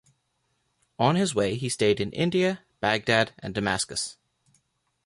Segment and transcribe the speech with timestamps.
[0.97, 4.17] On his way he stayed in India, Baghdad and Damascus.